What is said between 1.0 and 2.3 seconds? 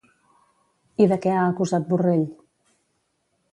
I de què ha acusat Borrell?